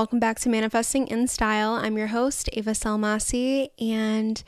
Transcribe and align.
welcome 0.00 0.18
back 0.18 0.40
to 0.40 0.48
Manifesting 0.48 1.06
in 1.08 1.28
Style. 1.28 1.72
I'm 1.72 1.98
your 1.98 2.06
host, 2.06 2.48
Ava 2.54 2.70
Salmaci, 2.70 3.68
and 3.78 4.42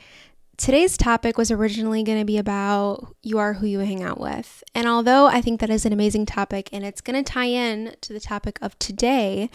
today's 0.57 0.97
topic 0.97 1.37
was 1.37 1.51
originally 1.51 2.01
going 2.01 2.17
to 2.17 2.25
be 2.25 2.39
about 2.39 3.15
you 3.21 3.37
are 3.37 3.53
who 3.53 3.67
you 3.67 3.77
hang 3.77 4.01
out 4.01 4.19
with. 4.19 4.63
And 4.73 4.87
although 4.87 5.27
I 5.27 5.41
think 5.41 5.59
that 5.59 5.69
is 5.69 5.85
an 5.85 5.93
amazing 5.93 6.25
topic 6.25 6.69
and 6.73 6.83
it's 6.83 7.01
going 7.01 7.23
to 7.23 7.31
tie 7.31 7.45
in 7.45 7.95
to 8.01 8.13
the 8.13 8.19
topic 8.19 8.57
of 8.63 8.79
today, 8.79 9.51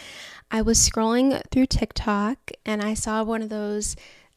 I 0.53 0.63
was 0.63 0.79
scrolling 0.79 1.43
through 1.51 1.67
TikTok 1.67 2.53
and 2.65 2.81
I 2.81 2.95
saw 2.95 3.25
one 3.25 3.43
of 3.43 3.49
those 3.49 3.97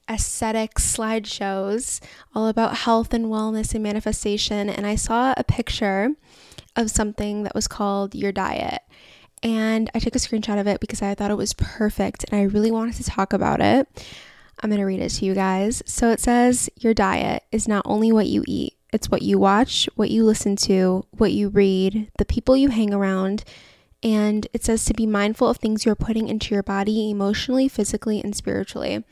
aesthetic 0.10 0.80
slideshows 0.80 2.02
all 2.34 2.48
about 2.48 2.78
health 2.78 3.14
and 3.14 3.28
wellness 3.28 3.76
and 3.76 3.84
manifestation, 3.84 4.68
and 4.68 4.88
I 4.88 4.96
saw 4.96 5.36
a 5.38 5.44
picture 5.44 6.10
of 6.76 6.90
something 6.90 7.44
that 7.44 7.54
was 7.54 7.68
called 7.68 8.16
Your 8.16 8.32
Diet. 8.32 8.82
And 9.44 9.90
I 9.96 10.00
took 10.00 10.16
a 10.16 10.20
screenshot 10.20 10.60
of 10.60 10.68
it 10.68 10.80
because 10.80 11.02
I 11.02 11.16
thought 11.16 11.32
it 11.32 11.38
was 11.38 11.54
perfect 11.54 12.26
and 12.30 12.40
I 12.40 12.44
really 12.44 12.72
wanted 12.72 12.96
to 12.96 13.04
talk 13.04 13.34
about 13.34 13.60
it. 13.60 13.88
I'm 14.62 14.70
going 14.70 14.80
to 14.80 14.86
read 14.86 15.00
it 15.00 15.10
to 15.10 15.26
you 15.26 15.34
guys. 15.34 15.82
So 15.86 16.12
it 16.12 16.20
says, 16.20 16.70
Your 16.78 16.94
diet 16.94 17.44
is 17.52 17.68
not 17.68 17.84
only 17.86 18.12
what 18.12 18.28
you 18.28 18.44
eat, 18.48 18.76
it's 18.94 19.10
what 19.10 19.24
you 19.24 19.40
watch, 19.40 19.90
what 19.96 20.12
you 20.12 20.24
listen 20.24 20.56
to, 20.58 21.06
what 21.12 21.32
you 21.32 21.50
read, 21.50 22.12
the 22.18 22.26
people 22.26 22.56
you 22.56 22.70
hang 22.70 22.94
around. 22.94 23.44
And 24.04 24.48
it 24.54 24.64
says 24.64 24.86
to 24.86 24.94
be 24.94 25.06
mindful 25.06 25.50
of 25.50 25.58
things 25.58 25.86
you're 25.86 25.96
putting 25.96 26.28
into 26.28 26.54
your 26.54 26.64
body 26.64 27.10
emotionally, 27.10 27.68
physically, 27.68 28.22
and 28.22 28.36
spiritually. 28.36 29.04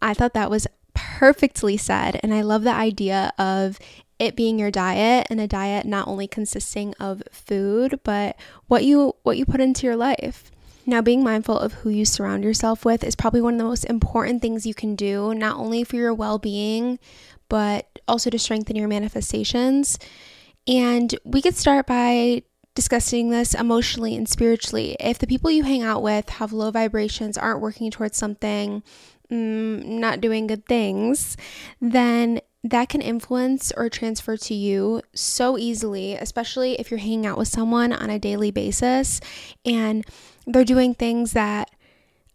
I 0.00 0.14
thought 0.14 0.34
that 0.34 0.50
was 0.50 0.66
perfectly 0.94 1.76
said. 1.76 2.20
And 2.22 2.32
I 2.32 2.42
love 2.42 2.62
the 2.62 2.72
idea 2.72 3.32
of 3.38 3.78
it 4.18 4.36
being 4.36 4.58
your 4.58 4.70
diet 4.70 5.26
and 5.30 5.40
a 5.40 5.46
diet 5.46 5.84
not 5.86 6.08
only 6.08 6.26
consisting 6.26 6.94
of 6.98 7.22
food 7.30 8.00
but 8.02 8.36
what 8.66 8.84
you 8.84 9.14
what 9.22 9.36
you 9.36 9.44
put 9.44 9.60
into 9.60 9.86
your 9.86 9.96
life. 9.96 10.50
Now 10.86 11.02
being 11.02 11.24
mindful 11.24 11.58
of 11.58 11.72
who 11.74 11.90
you 11.90 12.04
surround 12.04 12.44
yourself 12.44 12.84
with 12.84 13.02
is 13.02 13.16
probably 13.16 13.40
one 13.40 13.54
of 13.54 13.58
the 13.58 13.64
most 13.64 13.84
important 13.84 14.40
things 14.40 14.66
you 14.66 14.74
can 14.74 14.94
do 14.94 15.34
not 15.34 15.58
only 15.58 15.84
for 15.84 15.96
your 15.96 16.14
well-being 16.14 16.98
but 17.48 18.00
also 18.08 18.30
to 18.30 18.38
strengthen 18.38 18.76
your 18.76 18.88
manifestations. 18.88 19.98
And 20.66 21.14
we 21.24 21.42
could 21.42 21.56
start 21.56 21.86
by 21.86 22.42
discussing 22.74 23.30
this 23.30 23.54
emotionally 23.54 24.16
and 24.16 24.28
spiritually. 24.28 24.96
If 24.98 25.18
the 25.18 25.26
people 25.26 25.50
you 25.50 25.62
hang 25.62 25.82
out 25.82 26.02
with 26.02 26.28
have 26.28 26.52
low 26.52 26.70
vibrations 26.70 27.38
aren't 27.38 27.60
working 27.60 27.90
towards 27.90 28.16
something 28.18 28.82
mm, 29.30 29.84
not 29.84 30.20
doing 30.20 30.46
good 30.46 30.66
things 30.66 31.36
then 31.80 32.40
that 32.64 32.88
can 32.88 33.00
influence 33.00 33.72
or 33.76 33.88
transfer 33.88 34.36
to 34.36 34.54
you 34.54 35.02
so 35.14 35.56
easily, 35.56 36.14
especially 36.14 36.74
if 36.80 36.90
you're 36.90 36.98
hanging 36.98 37.26
out 37.26 37.38
with 37.38 37.48
someone 37.48 37.92
on 37.92 38.10
a 38.10 38.18
daily 38.18 38.50
basis 38.50 39.20
and 39.64 40.04
they're 40.46 40.64
doing 40.64 40.94
things 40.94 41.32
that 41.32 41.70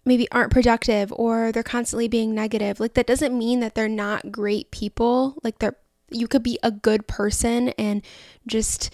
maybe 0.05 0.29
aren't 0.31 0.51
productive 0.51 1.11
or 1.13 1.51
they're 1.51 1.63
constantly 1.63 2.07
being 2.07 2.33
negative. 2.33 2.79
Like 2.79 2.93
that 2.93 3.07
doesn't 3.07 3.37
mean 3.37 3.59
that 3.59 3.75
they're 3.75 3.89
not 3.89 4.31
great 4.31 4.71
people. 4.71 5.37
Like 5.43 5.59
they're 5.59 5.75
you 6.11 6.27
could 6.27 6.43
be 6.43 6.59
a 6.61 6.71
good 6.71 7.07
person 7.07 7.69
and 7.69 8.03
just 8.45 8.93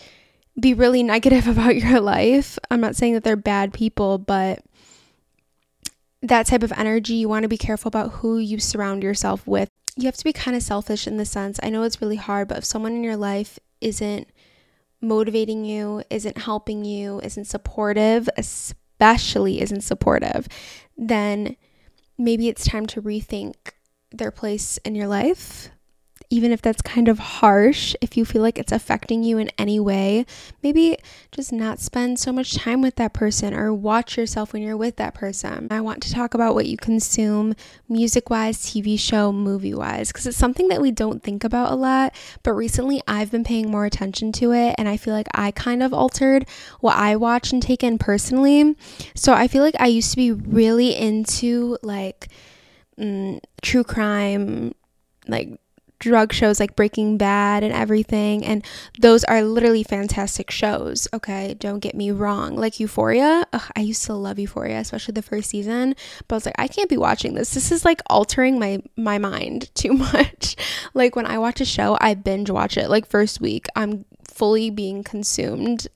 be 0.59 0.73
really 0.73 1.03
negative 1.03 1.47
about 1.47 1.75
your 1.75 1.99
life. 1.99 2.57
I'm 2.71 2.81
not 2.81 2.95
saying 2.95 3.13
that 3.13 3.23
they're 3.23 3.35
bad 3.35 3.73
people, 3.73 4.17
but 4.17 4.63
that 6.21 6.47
type 6.47 6.63
of 6.63 6.71
energy, 6.73 7.15
you 7.15 7.29
want 7.29 7.43
to 7.43 7.49
be 7.49 7.57
careful 7.57 7.89
about 7.89 8.13
who 8.13 8.39
you 8.39 8.59
surround 8.59 9.03
yourself 9.03 9.45
with 9.45 9.69
you 9.97 10.05
have 10.05 10.17
to 10.17 10.23
be 10.23 10.33
kind 10.33 10.55
of 10.55 10.63
selfish 10.63 11.07
in 11.07 11.17
the 11.17 11.25
sense. 11.25 11.59
I 11.63 11.69
know 11.69 11.83
it's 11.83 12.01
really 12.01 12.15
hard, 12.17 12.47
but 12.47 12.59
if 12.59 12.65
someone 12.65 12.93
in 12.93 13.03
your 13.03 13.17
life 13.17 13.57
isn't 13.81 14.29
motivating 15.01 15.65
you, 15.65 16.03
isn't 16.09 16.37
helping 16.37 16.85
you, 16.85 17.19
isn't 17.21 17.45
supportive, 17.45 18.29
especially 18.37 19.59
isn't 19.59 19.81
supportive, 19.81 20.47
then 20.97 21.55
maybe 22.17 22.47
it's 22.47 22.65
time 22.65 22.85
to 22.87 23.01
rethink 23.01 23.55
their 24.11 24.31
place 24.31 24.77
in 24.85 24.95
your 24.95 25.07
life 25.07 25.69
even 26.29 26.51
if 26.51 26.61
that's 26.61 26.81
kind 26.81 27.07
of 27.07 27.19
harsh, 27.19 27.95
if 28.01 28.17
you 28.17 28.25
feel 28.25 28.41
like 28.41 28.59
it's 28.59 28.73
affecting 28.73 29.23
you 29.23 29.37
in 29.37 29.49
any 29.57 29.79
way, 29.79 30.25
maybe 30.61 30.97
just 31.31 31.53
not 31.53 31.79
spend 31.79 32.19
so 32.19 32.33
much 32.33 32.55
time 32.55 32.81
with 32.81 32.95
that 32.95 33.13
person 33.13 33.53
or 33.53 33.73
watch 33.73 34.17
yourself 34.17 34.51
when 34.51 34.61
you're 34.61 34.75
with 34.75 34.97
that 34.97 35.13
person. 35.13 35.67
I 35.71 35.79
want 35.79 36.03
to 36.03 36.11
talk 36.11 36.33
about 36.33 36.53
what 36.53 36.65
you 36.65 36.75
consume 36.75 37.55
music 37.87 38.29
wise, 38.29 38.57
TV 38.57 38.99
show, 38.99 39.31
movie 39.31 39.73
wise, 39.73 40.09
because 40.09 40.27
it's 40.27 40.37
something 40.37 40.67
that 40.67 40.81
we 40.81 40.91
don't 40.91 41.23
think 41.23 41.45
about 41.45 41.71
a 41.71 41.75
lot. 41.75 42.13
But 42.43 42.53
recently 42.53 43.01
I've 43.07 43.31
been 43.31 43.45
paying 43.45 43.71
more 43.71 43.85
attention 43.85 44.33
to 44.33 44.51
it 44.51 44.75
and 44.77 44.89
I 44.89 44.97
feel 44.97 45.13
like 45.13 45.27
I 45.33 45.51
kind 45.51 45.81
of 45.81 45.93
altered 45.93 46.45
what 46.81 46.97
I 46.97 47.15
watch 47.15 47.53
and 47.53 47.61
take 47.61 47.83
in 47.83 47.97
personally. 47.97 48.75
So 49.15 49.31
I 49.33 49.47
feel 49.47 49.63
like 49.63 49.75
I 49.79 49.87
used 49.87 50.11
to 50.11 50.17
be 50.17 50.33
really 50.33 50.93
into 50.93 51.77
like 51.81 52.27
mm, 52.99 53.39
true 53.61 53.85
crime, 53.85 54.73
like 55.29 55.57
drug 55.99 56.33
shows 56.33 56.59
like 56.59 56.75
Breaking 56.75 57.17
Bad 57.17 57.63
and 57.63 57.73
everything. 57.73 58.45
And 58.45 58.65
those 58.99 59.23
are 59.23 59.41
literally 59.43 59.83
fantastic 59.83 60.51
shows. 60.51 61.07
Okay. 61.13 61.55
Don't 61.55 61.79
get 61.79 61.95
me 61.95 62.11
wrong. 62.11 62.55
Like 62.55 62.79
Euphoria, 62.79 63.45
ugh, 63.53 63.71
I 63.75 63.81
used 63.81 64.03
to 64.05 64.13
love 64.13 64.39
Euphoria, 64.39 64.79
especially 64.79 65.13
the 65.13 65.21
first 65.21 65.49
season. 65.49 65.95
But 66.27 66.35
I 66.35 66.37
was 66.37 66.45
like, 66.45 66.55
I 66.59 66.67
can't 66.67 66.89
be 66.89 66.97
watching 66.97 67.33
this. 67.33 67.53
This 67.53 67.71
is 67.71 67.85
like 67.85 68.01
altering 68.07 68.59
my, 68.59 68.81
my 68.95 69.17
mind 69.17 69.69
too 69.75 69.93
much. 69.93 70.55
like 70.93 71.15
when 71.15 71.25
I 71.25 71.37
watch 71.37 71.61
a 71.61 71.65
show, 71.65 71.97
I 71.99 72.13
binge 72.13 72.49
watch 72.49 72.77
it. 72.77 72.89
Like 72.89 73.05
first 73.05 73.41
week, 73.41 73.67
I'm 73.75 74.05
fully 74.27 74.69
being 74.69 75.03
consumed 75.03 75.87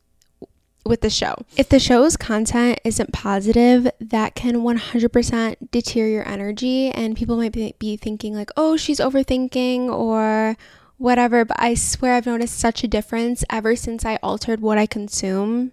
with 0.86 1.02
the 1.02 1.09
show. 1.09 1.36
If 1.58 1.69
the 1.69 1.80
show's 1.80 2.18
content 2.18 2.80
isn't 2.84 3.14
positive, 3.14 3.90
that 4.00 4.36
can 4.36 4.58
100% 4.58 5.56
deter 5.72 6.08
your 6.08 6.28
energy, 6.28 6.90
and 6.90 7.16
people 7.16 7.38
might 7.38 7.53
be 7.80 7.97
thinking, 7.97 8.36
like, 8.36 8.52
oh, 8.58 8.78
she's 8.78 9.00
overthinking 9.00 9.90
or 9.90 10.58
whatever. 10.97 11.46
But 11.46 11.58
I 11.59 11.74
swear 11.74 12.16
I've 12.16 12.25
noticed 12.25 12.59
such 12.59 12.84
a 12.84 12.88
difference 12.88 13.44
ever 13.50 13.75
since 13.75 14.06
I 14.06 14.18
altered 14.24 14.62
what 14.62 14.78
I 14.78 14.86
consume. 14.86 15.72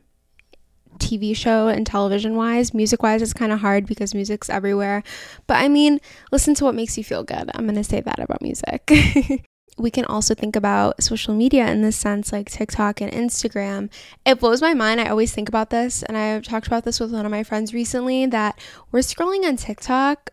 TV 0.99 1.35
show 1.37 1.69
and 1.69 1.87
television 1.87 2.35
wise, 2.35 2.75
music 2.75 3.05
wise, 3.05 3.23
it's 3.23 3.33
kind 3.33 3.53
of 3.53 3.61
hard 3.61 3.87
because 3.87 4.17
music's 4.17 4.51
everywhere. 4.51 5.05
But 5.47 5.59
I 5.59 5.69
mean, 5.69 6.01
listen 6.33 6.55
to 6.55 6.65
what 6.65 6.75
makes 6.75 6.99
you 6.99 7.05
feel 7.05 7.23
good. 7.23 7.51
I'm 7.55 7.67
going 7.67 7.77
to 7.77 7.85
say 7.85 8.01
that 8.01 8.19
about 8.19 8.43
music. 8.43 8.91
we 9.79 9.91
can 9.91 10.05
also 10.05 10.35
think 10.35 10.57
about 10.57 11.03
social 11.03 11.35
media 11.35 11.67
in 11.69 11.83
this 11.83 11.97
sense, 11.97 12.33
like 12.33 12.51
TikTok 12.51 13.01
and 13.01 13.13
Instagram. 13.13 13.91
It 14.27 14.41
blows 14.41 14.61
my 14.61 14.75
mind. 14.75 15.01
I 15.01 15.09
always 15.09 15.33
think 15.33 15.49
about 15.49 15.71
this, 15.71 16.03
and 16.03 16.17
I've 16.17 16.45
talked 16.45 16.67
about 16.67 16.85
this 16.85 17.01
with 17.01 17.13
one 17.13 17.25
of 17.25 17.31
my 17.31 17.43
friends 17.43 17.73
recently 17.73 18.27
that 18.27 18.59
we're 18.91 19.01
scrolling 19.01 19.45
on 19.45 19.57
TikTok 19.57 20.31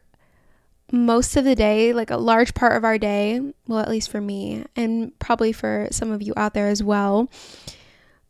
most 0.91 1.35
of 1.35 1.43
the 1.43 1.55
day, 1.55 1.93
like 1.93 2.11
a 2.11 2.17
large 2.17 2.53
part 2.53 2.77
of 2.77 2.83
our 2.83 2.97
day, 2.97 3.41
well, 3.67 3.79
at 3.79 3.89
least 3.89 4.09
for 4.09 4.21
me, 4.21 4.65
and 4.75 5.17
probably 5.19 5.51
for 5.51 5.87
some 5.91 6.11
of 6.11 6.21
you 6.21 6.33
out 6.37 6.53
there 6.53 6.67
as 6.67 6.83
well. 6.83 7.29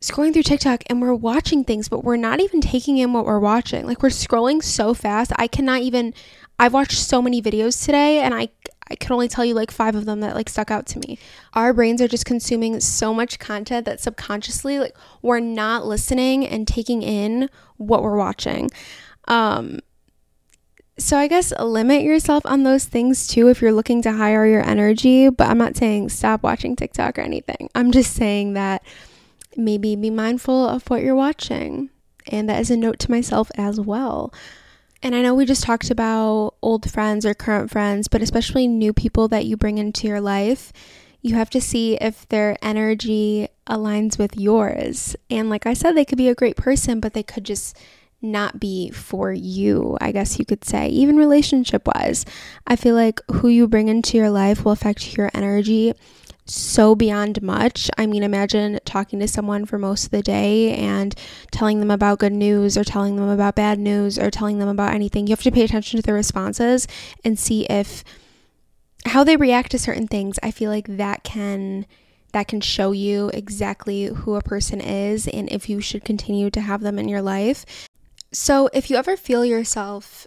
Scrolling 0.00 0.32
through 0.32 0.42
TikTok 0.42 0.82
and 0.88 1.00
we're 1.00 1.14
watching 1.14 1.64
things, 1.64 1.88
but 1.88 2.04
we're 2.04 2.16
not 2.16 2.40
even 2.40 2.60
taking 2.60 2.98
in 2.98 3.12
what 3.12 3.24
we're 3.24 3.40
watching. 3.40 3.86
Like 3.86 4.02
we're 4.02 4.10
scrolling 4.10 4.62
so 4.62 4.94
fast. 4.94 5.32
I 5.36 5.48
cannot 5.48 5.80
even 5.80 6.12
I've 6.58 6.74
watched 6.74 6.98
so 6.98 7.20
many 7.20 7.42
videos 7.42 7.84
today 7.84 8.20
and 8.20 8.34
I 8.34 8.48
I 8.88 8.94
can 8.94 9.12
only 9.12 9.28
tell 9.28 9.44
you 9.44 9.54
like 9.54 9.70
five 9.70 9.94
of 9.94 10.04
them 10.04 10.20
that 10.20 10.34
like 10.34 10.48
stuck 10.48 10.70
out 10.70 10.86
to 10.86 11.00
me. 11.00 11.18
Our 11.54 11.72
brains 11.72 12.00
are 12.00 12.08
just 12.08 12.24
consuming 12.24 12.78
so 12.80 13.12
much 13.12 13.38
content 13.38 13.84
that 13.86 14.00
subconsciously 14.00 14.78
like 14.78 14.96
we're 15.22 15.40
not 15.40 15.86
listening 15.86 16.46
and 16.46 16.66
taking 16.68 17.02
in 17.02 17.50
what 17.76 18.02
we're 18.02 18.16
watching. 18.16 18.70
Um 19.26 19.80
so 20.98 21.18
I 21.18 21.28
guess 21.28 21.52
limit 21.58 22.02
yourself 22.02 22.46
on 22.46 22.62
those 22.62 22.86
things 22.86 23.26
too 23.26 23.48
if 23.48 23.60
you're 23.60 23.72
looking 23.72 24.00
to 24.02 24.12
higher 24.12 24.46
your 24.46 24.66
energy, 24.66 25.28
but 25.28 25.48
I'm 25.48 25.58
not 25.58 25.76
saying 25.76 26.08
stop 26.08 26.42
watching 26.42 26.74
TikTok 26.74 27.18
or 27.18 27.22
anything. 27.22 27.68
I'm 27.74 27.92
just 27.92 28.14
saying 28.14 28.54
that 28.54 28.82
maybe 29.56 29.96
be 29.96 30.10
mindful 30.10 30.68
of 30.68 30.88
what 30.88 31.02
you're 31.02 31.14
watching. 31.14 31.90
And 32.28 32.48
that 32.48 32.60
is 32.60 32.70
a 32.70 32.76
note 32.76 32.98
to 33.00 33.10
myself 33.10 33.50
as 33.56 33.80
well. 33.80 34.32
And 35.02 35.14
I 35.14 35.22
know 35.22 35.34
we 35.34 35.44
just 35.44 35.62
talked 35.62 35.90
about 35.90 36.54
old 36.62 36.90
friends 36.90 37.26
or 37.26 37.34
current 37.34 37.70
friends, 37.70 38.08
but 38.08 38.22
especially 38.22 38.66
new 38.66 38.92
people 38.92 39.28
that 39.28 39.44
you 39.44 39.56
bring 39.56 39.78
into 39.78 40.06
your 40.08 40.20
life, 40.20 40.72
you 41.20 41.34
have 41.34 41.50
to 41.50 41.60
see 41.60 41.96
if 41.96 42.26
their 42.28 42.56
energy 42.62 43.48
aligns 43.68 44.18
with 44.18 44.36
yours. 44.36 45.16
And 45.30 45.50
like 45.50 45.66
I 45.66 45.74
said, 45.74 45.92
they 45.92 46.04
could 46.04 46.18
be 46.18 46.28
a 46.28 46.34
great 46.34 46.56
person, 46.56 47.00
but 47.00 47.12
they 47.12 47.22
could 47.22 47.44
just 47.44 47.76
not 48.22 48.58
be 48.58 48.90
for 48.90 49.32
you, 49.32 49.98
I 50.00 50.12
guess 50.12 50.38
you 50.38 50.44
could 50.44 50.64
say, 50.64 50.88
even 50.88 51.16
relationship 51.16 51.86
wise. 51.86 52.24
I 52.66 52.76
feel 52.76 52.94
like 52.94 53.20
who 53.30 53.48
you 53.48 53.68
bring 53.68 53.88
into 53.88 54.16
your 54.16 54.30
life 54.30 54.64
will 54.64 54.72
affect 54.72 55.16
your 55.16 55.30
energy 55.34 55.92
so 56.46 56.94
beyond 56.94 57.42
much. 57.42 57.90
I 57.98 58.06
mean, 58.06 58.22
imagine 58.22 58.78
talking 58.84 59.18
to 59.20 59.28
someone 59.28 59.66
for 59.66 59.78
most 59.78 60.04
of 60.06 60.10
the 60.10 60.22
day 60.22 60.74
and 60.74 61.14
telling 61.50 61.80
them 61.80 61.90
about 61.90 62.20
good 62.20 62.32
news 62.32 62.78
or 62.78 62.84
telling 62.84 63.16
them 63.16 63.28
about 63.28 63.56
bad 63.56 63.78
news 63.78 64.18
or 64.18 64.30
telling 64.30 64.58
them 64.58 64.68
about 64.68 64.94
anything. 64.94 65.26
You 65.26 65.32
have 65.32 65.42
to 65.42 65.50
pay 65.50 65.64
attention 65.64 65.98
to 65.98 66.02
their 66.02 66.14
responses 66.14 66.86
and 67.24 67.38
see 67.38 67.66
if 67.66 68.04
how 69.06 69.24
they 69.24 69.36
react 69.36 69.70
to 69.72 69.78
certain 69.78 70.06
things. 70.08 70.38
I 70.42 70.50
feel 70.50 70.70
like 70.70 70.96
that 70.96 71.24
can 71.24 71.86
that 72.32 72.48
can 72.48 72.60
show 72.60 72.92
you 72.92 73.30
exactly 73.32 74.06
who 74.06 74.34
a 74.34 74.42
person 74.42 74.80
is 74.80 75.26
and 75.28 75.50
if 75.50 75.68
you 75.68 75.80
should 75.80 76.04
continue 76.04 76.50
to 76.50 76.60
have 76.60 76.82
them 76.82 76.98
in 76.98 77.08
your 77.08 77.22
life. 77.22 77.64
So, 78.32 78.68
if 78.74 78.90
you 78.90 78.96
ever 78.96 79.16
feel 79.16 79.44
yourself 79.44 80.26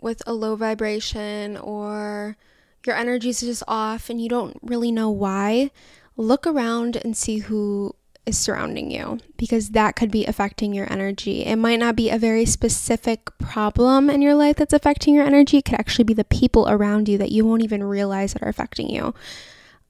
with 0.00 0.22
a 0.26 0.32
low 0.32 0.56
vibration 0.56 1.56
or 1.56 2.36
your 2.86 2.96
energy 2.96 3.30
is 3.30 3.40
just 3.40 3.62
off 3.66 4.10
and 4.10 4.20
you 4.20 4.28
don't 4.28 4.58
really 4.62 4.92
know 4.92 5.10
why, 5.10 5.70
look 6.16 6.46
around 6.46 6.96
and 6.96 7.16
see 7.16 7.38
who 7.38 7.94
is 8.26 8.38
surrounding 8.38 8.90
you 8.90 9.18
because 9.36 9.70
that 9.70 9.96
could 9.96 10.10
be 10.10 10.24
affecting 10.24 10.72
your 10.72 10.90
energy. 10.90 11.44
It 11.44 11.56
might 11.56 11.78
not 11.78 11.96
be 11.96 12.10
a 12.10 12.18
very 12.18 12.46
specific 12.46 13.36
problem 13.38 14.08
in 14.08 14.22
your 14.22 14.34
life 14.34 14.56
that's 14.56 14.72
affecting 14.72 15.14
your 15.14 15.24
energy. 15.24 15.58
It 15.58 15.66
could 15.66 15.78
actually 15.78 16.04
be 16.04 16.14
the 16.14 16.24
people 16.24 16.68
around 16.68 17.08
you 17.08 17.18
that 17.18 17.32
you 17.32 17.44
won't 17.44 17.62
even 17.62 17.84
realize 17.84 18.32
that 18.32 18.42
are 18.42 18.48
affecting 18.48 18.88
you. 18.88 19.14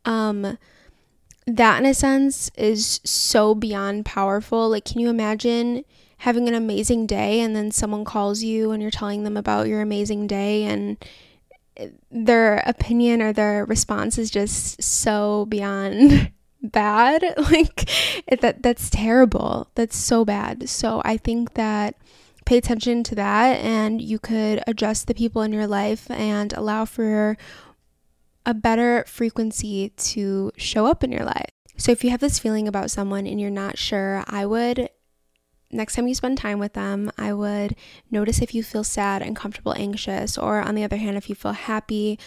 Um 0.04 0.58
that 1.46 1.78
in 1.78 1.86
a 1.86 1.94
sense 1.94 2.50
is 2.56 3.00
so 3.04 3.54
beyond 3.54 4.06
powerful. 4.06 4.68
Like 4.68 4.84
can 4.84 5.00
you 5.00 5.10
imagine 5.10 5.84
having 6.18 6.48
an 6.48 6.54
amazing 6.54 7.06
day 7.06 7.40
and 7.40 7.54
then 7.54 7.70
someone 7.70 8.04
calls 8.04 8.42
you 8.42 8.70
and 8.70 8.80
you're 8.80 8.90
telling 8.90 9.24
them 9.24 9.36
about 9.36 9.68
your 9.68 9.82
amazing 9.82 10.26
day 10.26 10.64
and 10.64 10.96
their 12.10 12.62
opinion 12.66 13.22
or 13.22 13.32
their 13.32 13.64
response 13.64 14.18
is 14.18 14.30
just 14.30 14.82
so 14.82 15.46
beyond 15.46 16.32
bad. 16.62 17.22
Like 17.50 17.88
that 18.40 18.62
that's 18.62 18.90
terrible. 18.90 19.68
That's 19.74 19.96
so 19.96 20.24
bad. 20.24 20.68
So 20.68 21.02
i 21.04 21.16
think 21.16 21.54
that 21.54 21.96
pay 22.44 22.58
attention 22.58 23.02
to 23.04 23.14
that 23.14 23.58
and 23.60 24.02
you 24.02 24.18
could 24.18 24.62
adjust 24.66 25.06
the 25.06 25.14
people 25.14 25.42
in 25.42 25.52
your 25.52 25.66
life 25.66 26.10
and 26.10 26.52
allow 26.52 26.84
for 26.84 27.38
a 28.44 28.52
better 28.52 29.02
frequency 29.06 29.90
to 29.96 30.52
show 30.56 30.86
up 30.86 31.02
in 31.02 31.10
your 31.10 31.24
life. 31.24 31.50
So 31.76 31.90
if 31.90 32.04
you 32.04 32.10
have 32.10 32.20
this 32.20 32.38
feeling 32.38 32.68
about 32.68 32.90
someone 32.90 33.26
and 33.26 33.40
you're 33.40 33.50
not 33.50 33.78
sure 33.78 34.24
i 34.26 34.46
would 34.46 34.90
next 35.74 35.94
time 35.94 36.08
you 36.08 36.14
spend 36.14 36.38
time 36.38 36.58
with 36.58 36.72
them, 36.72 37.10
I 37.18 37.32
would 37.32 37.76
notice 38.10 38.40
if 38.40 38.54
you 38.54 38.62
feel 38.62 38.84
sad, 38.84 39.22
uncomfortable, 39.22 39.74
anxious, 39.76 40.38
or 40.38 40.60
on 40.60 40.74
the 40.74 40.84
other 40.84 40.96
hand, 40.96 41.16
if 41.16 41.28
you 41.28 41.34
feel 41.34 41.52
happy, 41.52 42.18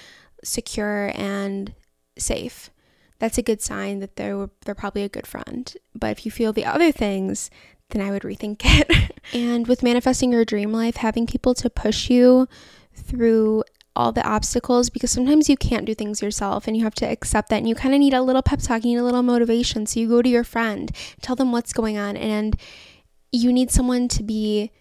secure, 0.44 1.12
and 1.16 1.74
safe. 2.18 2.70
That's 3.20 3.38
a 3.38 3.44
good 3.44 3.62
sign 3.62 4.00
that 4.00 4.16
they're 4.16 4.50
they're 4.66 4.76
probably 4.76 5.04
a 5.04 5.10
good 5.10 5.26
friend. 5.26 5.74
But 5.96 6.12
if 6.12 6.26
you 6.26 6.32
feel 6.32 6.54
the 6.54 6.66
other 6.66 6.92
things, 6.92 7.50
then 7.90 8.02
I 8.02 8.12
would 8.12 8.24
rethink 8.24 8.62
it. 8.64 9.20
and 9.34 9.68
with 9.68 9.84
manifesting 9.84 10.32
your 10.32 10.46
dream 10.46 10.72
life, 10.72 10.98
having 10.98 11.26
people 11.26 11.54
to 11.56 11.70
push 11.70 12.10
you 12.10 12.48
through 12.94 13.64
all 13.98 14.12
the 14.12 14.26
obstacles 14.26 14.92
because 14.92 15.10
sometimes 15.10 15.50
you 15.50 15.58
can't 15.58 15.86
do 15.86 15.96
things 15.96 16.22
yourself 16.22 16.68
and 16.68 16.78
you 16.78 16.84
have 16.84 16.94
to 16.94 17.06
accept 17.06 17.50
that 17.50 17.58
and 17.58 17.68
you 17.68 17.74
kind 17.74 17.96
of 17.96 18.00
need 18.00 18.14
a 18.14 18.22
little 18.22 18.44
pep 18.44 18.60
talk, 18.60 18.84
you 18.84 18.92
need 18.92 19.00
a 19.00 19.04
little 19.04 19.24
motivation. 19.24 19.88
So 19.88 20.00
you 20.00 20.08
go 20.08 20.22
to 20.22 20.30
your 20.30 20.44
friend, 20.44 20.92
tell 21.22 21.36
them 21.36 21.52
what's 21.52 21.74
going 21.74 21.98
on 21.98 22.16
and 22.16 22.56
you 23.32 23.52
need 23.52 23.72
someone 23.72 24.08
to 24.10 24.24
be 24.24 24.72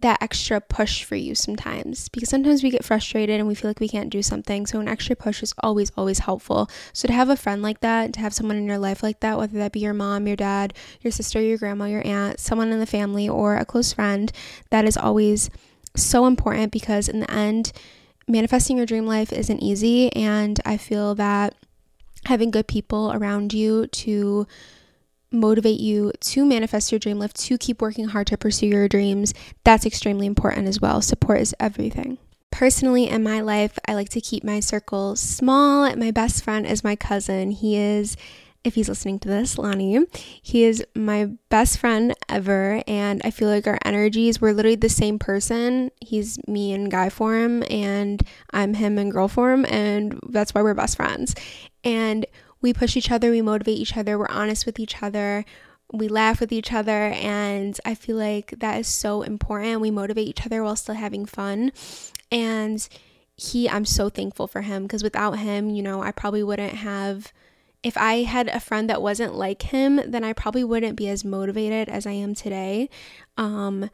that 0.00 0.22
extra 0.22 0.60
push 0.60 1.04
for 1.04 1.14
you 1.14 1.34
sometimes 1.34 2.08
because 2.08 2.30
sometimes 2.30 2.62
we 2.62 2.70
get 2.70 2.84
frustrated 2.84 3.38
and 3.38 3.46
we 3.46 3.54
feel 3.54 3.68
like 3.68 3.80
we 3.80 3.88
can't 3.88 4.10
do 4.10 4.22
something. 4.22 4.66
So, 4.66 4.80
an 4.80 4.88
extra 4.88 5.14
push 5.14 5.42
is 5.42 5.54
always, 5.62 5.92
always 5.96 6.20
helpful. 6.20 6.70
So, 6.92 7.06
to 7.06 7.12
have 7.12 7.28
a 7.28 7.36
friend 7.36 7.62
like 7.62 7.80
that, 7.80 8.14
to 8.14 8.20
have 8.20 8.32
someone 8.32 8.56
in 8.56 8.66
your 8.66 8.78
life 8.78 9.02
like 9.02 9.20
that, 9.20 9.38
whether 9.38 9.58
that 9.58 9.72
be 9.72 9.80
your 9.80 9.94
mom, 9.94 10.26
your 10.26 10.36
dad, 10.36 10.74
your 11.02 11.10
sister, 11.10 11.40
your 11.40 11.58
grandma, 11.58 11.86
your 11.86 12.06
aunt, 12.06 12.40
someone 12.40 12.72
in 12.72 12.80
the 12.80 12.86
family, 12.86 13.28
or 13.28 13.56
a 13.56 13.64
close 13.64 13.92
friend, 13.92 14.32
that 14.70 14.84
is 14.84 14.96
always 14.96 15.50
so 15.96 16.26
important 16.26 16.72
because 16.72 17.08
in 17.08 17.20
the 17.20 17.30
end, 17.30 17.72
manifesting 18.26 18.76
your 18.76 18.86
dream 18.86 19.06
life 19.06 19.32
isn't 19.32 19.60
easy. 19.60 20.12
And 20.14 20.60
I 20.64 20.76
feel 20.76 21.14
that 21.16 21.54
having 22.26 22.50
good 22.50 22.66
people 22.66 23.12
around 23.12 23.52
you 23.52 23.86
to 23.88 24.46
motivate 25.32 25.80
you 25.80 26.12
to 26.20 26.44
manifest 26.44 26.92
your 26.92 26.98
dream 26.98 27.18
life, 27.18 27.34
to 27.34 27.58
keep 27.58 27.80
working 27.80 28.08
hard 28.08 28.26
to 28.28 28.36
pursue 28.36 28.66
your 28.66 28.88
dreams, 28.88 29.32
that's 29.64 29.86
extremely 29.86 30.26
important 30.26 30.66
as 30.66 30.80
well. 30.80 31.00
Support 31.02 31.40
is 31.40 31.54
everything. 31.60 32.18
Personally, 32.50 33.08
in 33.08 33.22
my 33.22 33.40
life, 33.40 33.78
I 33.86 33.94
like 33.94 34.08
to 34.10 34.20
keep 34.20 34.42
my 34.42 34.60
circle 34.60 35.14
small. 35.16 35.94
My 35.96 36.10
best 36.10 36.42
friend 36.42 36.66
is 36.66 36.82
my 36.82 36.96
cousin. 36.96 37.52
He 37.52 37.76
is 37.76 38.16
if 38.62 38.74
he's 38.74 38.88
listening 38.88 39.18
to 39.20 39.28
this, 39.28 39.56
Lonnie. 39.56 40.04
He 40.42 40.64
is 40.64 40.84
my 40.94 41.30
best 41.48 41.78
friend 41.78 42.14
ever, 42.28 42.82
and 42.86 43.22
I 43.24 43.30
feel 43.30 43.48
like 43.48 43.66
our 43.66 43.78
energies, 43.84 44.40
we're 44.40 44.52
literally 44.52 44.76
the 44.76 44.88
same 44.88 45.18
person. 45.18 45.90
He's 46.00 46.38
me 46.46 46.72
in 46.72 46.88
guy 46.88 47.08
form, 47.08 47.64
and 47.70 48.22
I'm 48.50 48.74
him 48.74 48.98
in 48.98 49.10
girl 49.10 49.28
form, 49.28 49.64
and 49.66 50.20
that's 50.28 50.54
why 50.54 50.62
we're 50.62 50.74
best 50.74 50.96
friends. 50.96 51.34
And 51.84 52.26
we 52.60 52.72
push 52.72 52.96
each 52.96 53.10
other, 53.10 53.30
we 53.30 53.42
motivate 53.42 53.78
each 53.78 53.96
other, 53.96 54.18
we're 54.18 54.28
honest 54.28 54.66
with 54.66 54.78
each 54.78 55.02
other, 55.02 55.44
we 55.92 56.08
laugh 56.08 56.40
with 56.40 56.52
each 56.52 56.72
other, 56.72 57.08
and 57.08 57.78
I 57.84 57.94
feel 57.94 58.16
like 58.16 58.54
that 58.58 58.78
is 58.78 58.88
so 58.88 59.22
important. 59.22 59.80
We 59.80 59.90
motivate 59.90 60.28
each 60.28 60.46
other 60.46 60.62
while 60.62 60.76
still 60.76 60.94
having 60.94 61.26
fun. 61.26 61.72
And 62.30 62.86
he, 63.36 63.68
I'm 63.68 63.84
so 63.84 64.08
thankful 64.08 64.46
for 64.46 64.62
him 64.62 64.84
because 64.84 65.02
without 65.02 65.38
him, 65.38 65.70
you 65.70 65.82
know, 65.82 66.02
I 66.02 66.12
probably 66.12 66.42
wouldn't 66.42 66.74
have. 66.74 67.32
If 67.82 67.96
I 67.96 68.24
had 68.24 68.48
a 68.48 68.60
friend 68.60 68.90
that 68.90 69.00
wasn't 69.00 69.34
like 69.34 69.62
him, 69.62 70.02
then 70.06 70.22
I 70.22 70.34
probably 70.34 70.62
wouldn't 70.62 70.96
be 70.96 71.08
as 71.08 71.24
motivated 71.24 71.88
as 71.88 72.06
I 72.06 72.12
am 72.12 72.34
today. 72.34 72.90
Um, 73.38 73.88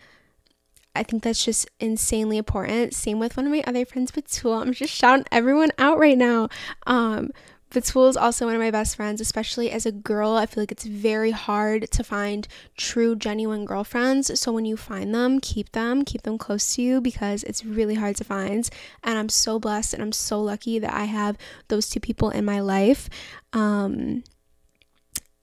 I 0.96 1.04
think 1.04 1.22
that's 1.22 1.44
just 1.44 1.68
insanely 1.78 2.36
important. 2.36 2.94
Same 2.94 3.20
with 3.20 3.36
one 3.36 3.46
of 3.46 3.52
my 3.52 3.62
other 3.64 3.84
friends, 3.84 4.10
Batul. 4.10 4.60
I'm 4.60 4.72
just 4.72 4.92
shouting 4.92 5.26
everyone 5.30 5.70
out 5.78 5.98
right 5.98 6.18
now. 6.18 6.48
Um, 6.86 7.30
Batul 7.70 8.08
is 8.08 8.16
also 8.16 8.46
one 8.46 8.54
of 8.54 8.60
my 8.60 8.70
best 8.70 8.96
friends, 8.96 9.20
especially 9.20 9.70
as 9.70 9.84
a 9.84 9.92
girl. 9.92 10.32
I 10.32 10.46
feel 10.46 10.62
like 10.62 10.72
it's 10.72 10.86
very 10.86 11.32
hard 11.32 11.90
to 11.90 12.04
find 12.04 12.46
true, 12.76 13.16
genuine 13.16 13.64
girlfriends. 13.64 14.38
So 14.38 14.52
when 14.52 14.64
you 14.64 14.76
find 14.76 15.14
them, 15.14 15.40
keep 15.40 15.72
them, 15.72 16.04
keep 16.04 16.22
them 16.22 16.38
close 16.38 16.74
to 16.76 16.82
you 16.82 17.00
because 17.00 17.42
it's 17.42 17.64
really 17.64 17.96
hard 17.96 18.16
to 18.16 18.24
find. 18.24 18.68
And 19.02 19.18
I'm 19.18 19.28
so 19.28 19.58
blessed 19.58 19.94
and 19.94 20.02
I'm 20.02 20.12
so 20.12 20.40
lucky 20.40 20.78
that 20.78 20.94
I 20.94 21.04
have 21.04 21.36
those 21.68 21.88
two 21.90 22.00
people 22.00 22.30
in 22.30 22.44
my 22.44 22.60
life. 22.60 23.10
Um, 23.52 24.22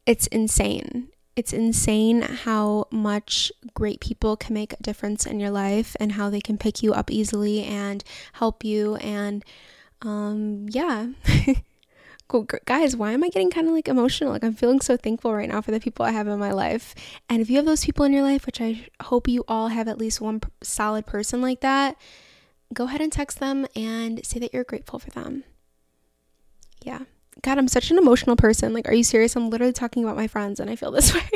it's 0.05 0.27
insane. 0.27 1.09
It's 1.35 1.51
insane 1.51 2.21
how 2.21 2.87
much 2.89 3.51
great 3.73 3.99
people 3.99 4.37
can 4.37 4.53
make 4.53 4.73
a 4.73 4.83
difference 4.83 5.25
in 5.25 5.39
your 5.39 5.49
life 5.49 5.95
and 5.99 6.13
how 6.13 6.29
they 6.29 6.41
can 6.41 6.57
pick 6.57 6.81
you 6.81 6.93
up 6.93 7.11
easily 7.11 7.63
and 7.63 8.03
help 8.33 8.63
you. 8.63 8.95
And 8.95 9.43
um, 10.01 10.67
yeah. 10.69 11.07
Guys, 12.41 12.95
why 12.95 13.11
am 13.11 13.23
I 13.23 13.29
getting 13.29 13.51
kind 13.51 13.67
of 13.67 13.73
like 13.73 13.87
emotional? 13.87 14.31
Like, 14.31 14.43
I'm 14.43 14.53
feeling 14.53 14.81
so 14.81 14.97
thankful 14.97 15.33
right 15.33 15.47
now 15.47 15.61
for 15.61 15.71
the 15.71 15.79
people 15.79 16.05
I 16.05 16.11
have 16.11 16.27
in 16.27 16.39
my 16.39 16.51
life. 16.51 16.95
And 17.29 17.41
if 17.41 17.49
you 17.49 17.57
have 17.57 17.65
those 17.65 17.85
people 17.85 18.05
in 18.05 18.11
your 18.11 18.23
life, 18.23 18.45
which 18.45 18.59
I 18.59 18.87
hope 19.01 19.27
you 19.27 19.43
all 19.47 19.67
have 19.67 19.87
at 19.87 19.97
least 19.97 20.19
one 20.19 20.41
solid 20.61 21.05
person 21.05 21.41
like 21.41 21.61
that, 21.61 21.95
go 22.73 22.85
ahead 22.85 23.01
and 23.01 23.11
text 23.11 23.39
them 23.39 23.67
and 23.75 24.25
say 24.25 24.39
that 24.39 24.53
you're 24.53 24.63
grateful 24.63 24.99
for 24.99 25.11
them. 25.11 25.43
Yeah. 26.81 27.01
God, 27.41 27.57
I'm 27.57 27.67
such 27.67 27.91
an 27.91 27.97
emotional 27.97 28.35
person. 28.35 28.73
Like, 28.73 28.87
are 28.87 28.93
you 28.93 29.03
serious? 29.03 29.35
I'm 29.35 29.49
literally 29.49 29.73
talking 29.73 30.03
about 30.03 30.15
my 30.15 30.27
friends 30.27 30.59
and 30.59 30.69
I 30.69 30.75
feel 30.75 30.91
this 30.91 31.13
way. 31.15 31.29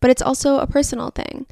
but 0.00 0.10
it's 0.10 0.22
also 0.22 0.58
a 0.58 0.66
personal 0.66 1.10
thing 1.10 1.46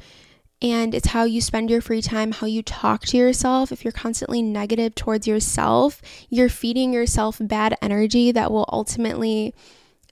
and 0.61 0.95
it's 0.95 1.07
how 1.07 1.23
you 1.23 1.41
spend 1.41 1.69
your 1.69 1.81
free 1.81 2.01
time, 2.01 2.31
how 2.31 2.47
you 2.47 2.63
talk 2.63 3.01
to 3.07 3.17
yourself. 3.17 3.71
If 3.71 3.83
you're 3.83 3.91
constantly 3.91 4.41
negative 4.41 4.95
towards 4.95 5.27
yourself, 5.27 6.01
you're 6.29 6.49
feeding 6.49 6.93
yourself 6.93 7.37
bad 7.41 7.77
energy 7.81 8.31
that 8.31 8.51
will 8.51 8.65
ultimately 8.71 9.53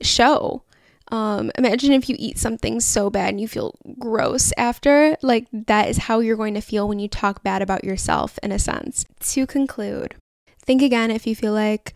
show. 0.02 0.64
Um, 1.12 1.52
imagine 1.58 1.94
if 1.94 2.10
you 2.10 2.16
eat 2.18 2.38
something 2.38 2.80
so 2.80 3.10
bad 3.10 3.30
and 3.30 3.42
you 3.42 3.48
feel 3.48 3.76
gross 4.00 4.52
after. 4.58 5.16
Like, 5.22 5.48
that 5.52 5.90
is 5.90 5.98
how 5.98 6.20
you're 6.20 6.38
going 6.38 6.56
to 6.56 6.62
feel 6.62 6.88
when 6.88 7.00
you 7.00 7.08
talk 7.08 7.44
bad 7.44 7.62
about 7.62 7.84
yourself, 7.84 8.40
in 8.42 8.52
a 8.52 8.60
sense. 8.60 9.06
To 9.20 9.46
conclude, 9.46 10.16
think 10.60 10.82
again 10.82 11.12
if 11.12 11.28
you 11.28 11.36
feel 11.36 11.54
like 11.54 11.94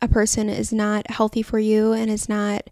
a 0.00 0.08
person 0.08 0.48
is 0.48 0.72
not 0.72 1.10
healthy 1.10 1.42
for 1.42 1.58
you 1.58 1.92
and 1.92 2.10
is 2.10 2.28
not 2.28 2.68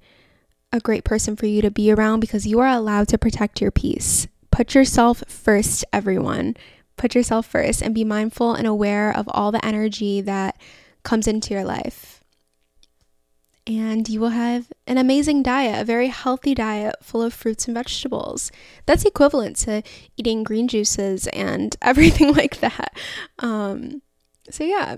a 0.73 0.81
great 0.81 1.05
person 1.05 1.37
for 1.37 1.47
you 1.47 1.63
to 1.63 1.71
be 1.71 1.91
around 1.91 2.21
because 2.21 2.47
you 2.47 2.61
are 2.61 2.69
allowed 2.69 3.09
to 3.09 3.19
protect 3.19 3.61
your 3.61 3.71
peace. 3.71 4.29
Put 4.57 4.75
yourself 4.75 5.23
first, 5.29 5.85
everyone. 5.93 6.57
Put 6.97 7.15
yourself 7.15 7.45
first 7.45 7.83
and 7.83 7.95
be 7.95 8.05
mindful 8.05 8.55
and 8.55 8.67
aware 8.67 9.15
of 9.15 9.29
all 9.31 9.53
the 9.53 9.63
energy 9.63 10.23
that 10.23 10.59
comes 11.03 11.27
into 11.27 11.53
your 11.53 11.63
life. 11.63 12.25
And 13.67 14.09
you 14.09 14.19
will 14.19 14.31
have 14.31 14.73
an 14.87 14.97
amazing 14.97 15.43
diet, 15.43 15.83
a 15.83 15.85
very 15.85 16.09
healthy 16.09 16.55
diet 16.55 16.95
full 17.03 17.21
of 17.21 17.35
fruits 17.35 17.67
and 17.67 17.75
vegetables. 17.75 18.51
That's 18.87 19.05
equivalent 19.05 19.57
to 19.57 19.83
eating 20.17 20.43
green 20.43 20.69
juices 20.69 21.27
and 21.35 21.77
everything 21.83 22.33
like 22.33 22.61
that. 22.61 22.97
Um, 23.41 24.01
so, 24.49 24.65
yeah. 24.65 24.97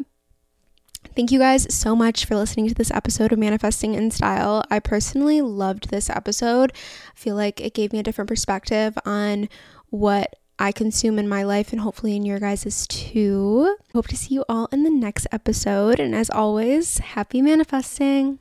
Thank 1.19 1.33
you 1.33 1.41
guys 1.41 1.67
so 1.75 1.97
much 1.97 2.27
for 2.27 2.37
listening 2.37 2.69
to 2.69 2.75
this 2.77 2.93
episode 2.93 3.33
of 3.33 3.41
Manifesting 3.41 3.97
in 3.97 4.13
Style. 4.13 4.63
I 4.71 4.79
personally 4.79 5.41
loved 5.41 5.91
this 5.91 6.09
episode. 6.09 6.71
I 6.73 7.19
feel 7.19 7.35
like 7.35 7.61
it 7.61 7.75
gave 7.75 7.93
me 7.93 7.99
a 7.99 8.05
different 8.05 8.29
perspective 8.29 8.97
on 9.05 9.49
what 9.91 10.37
I 10.61 10.71
consume 10.71 11.19
in 11.19 11.29
my 11.29 11.43
life 11.43 11.73
and 11.73 11.81
hopefully 11.81 12.15
in 12.15 12.25
your 12.25 12.39
guys's 12.39 12.87
too. 12.87 13.77
Hope 13.93 14.07
to 14.07 14.17
see 14.17 14.35
you 14.35 14.45
all 14.49 14.69
in 14.71 14.85
the 14.85 14.91
next 14.91 15.27
episode. 15.33 15.99
And 15.99 16.15
as 16.15 16.31
always, 16.31 16.99
happy 16.99 17.43
manifesting. 17.43 18.39